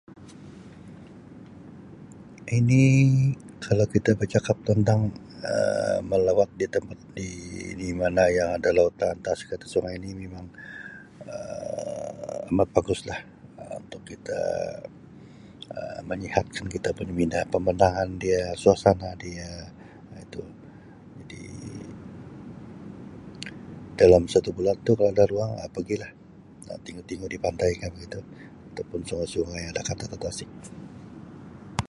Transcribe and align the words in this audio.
Ini 2.57 2.83
kalau 3.65 3.85
kita 3.95 4.11
becakap 4.21 4.57
tentang 4.69 5.01
Um 5.53 5.99
melawat 6.13 6.49
di 6.59 6.65
tempat 6.75 6.99
di-di 7.19 7.89
mana 8.01 8.23
yang 8.37 8.49
ada 8.57 8.69
lautan, 8.79 9.15
tasik 9.25 9.49
atau 9.55 9.67
sungai 9.73 9.95
ni 10.03 10.09
memang 10.23 10.45
Um 11.33 12.47
amat 12.51 12.67
baguslah 12.75 13.19
Um 13.63 13.73
untuk 13.85 14.01
kita 14.11 14.39
Um 15.77 16.01
menyihatkan 16.09 16.65
kita 16.75 16.89
punya 16.97 17.13
minda, 17.19 17.41
pemandangan 17.53 18.09
dia, 18.23 18.41
suasana 18.63 19.09
dia 19.25 19.49
Um 20.09 20.17
tu, 20.33 20.41
jadi 21.19 21.41
dalam 24.01 24.23
satu 24.33 24.49
bulan 24.57 24.77
tu 24.87 24.91
kalau 24.97 25.11
ada 25.13 25.25
ruang 25.31 25.51
Um 25.63 25.71
bagilah 25.77 26.11
Um 26.73 26.79
tingu-tingu 26.87 27.25
di 27.33 27.37
pantai 27.45 27.69
ka 27.79 27.87
begitu 27.95 28.19
atau 28.71 28.83
pun 28.89 29.01
sungai-sungai 29.09 29.63
dakat 29.77 29.95
sama 30.01 30.15
tasik. 30.25 30.49